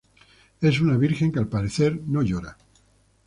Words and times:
Es 0.61 0.79
una 0.81 0.97
Virgen, 0.97 1.31
que 1.31 1.37
al 1.37 1.47
parecer, 1.47 1.95
no 2.07 2.23
llora. 2.23 2.57